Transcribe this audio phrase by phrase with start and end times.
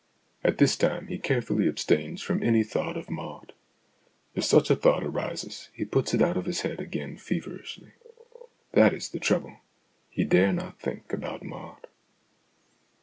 [0.43, 3.53] At this time he carefully abstains from any thought of Maud;
[4.33, 5.85] if such a thought arises, he.
[5.85, 7.91] puts it out of his head again feverishly.
[8.71, 9.57] That is the trouble
[10.09, 11.85] he dare not think about Maud.